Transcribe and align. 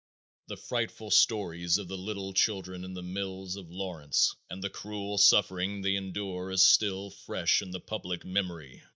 The 0.47 0.57
frightful 0.57 1.11
stories 1.11 1.77
of 1.77 1.87
the 1.87 1.95
little 1.95 2.33
children 2.33 2.83
in 2.83 2.95
the 2.95 3.03
mills 3.03 3.55
of 3.55 3.69
Lawrence 3.69 4.35
and 4.49 4.63
the 4.63 4.69
cruel 4.71 5.19
suffering 5.19 5.83
they 5.83 5.95
endured 5.95 6.55
is 6.55 6.65
still 6.65 7.11
fresh 7.11 7.61
in 7.61 7.69
the 7.69 7.79
public 7.79 8.25
memory. 8.25 8.81